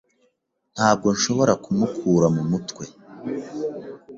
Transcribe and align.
Ntabwo 0.75 1.07
nshobora 1.15 1.53
kumukura 1.63 2.27
mu 2.35 2.43
mutwe. 2.51 2.85